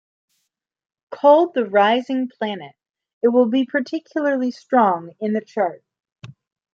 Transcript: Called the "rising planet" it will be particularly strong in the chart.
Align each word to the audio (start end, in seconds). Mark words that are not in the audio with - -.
Called 1.11 1.53
the 1.53 1.63
"rising 1.63 2.27
planet" 2.27 2.73
it 3.21 3.27
will 3.27 3.47
be 3.47 3.67
particularly 3.67 4.49
strong 4.49 5.11
in 5.19 5.33
the 5.33 5.41
chart. 5.41 5.83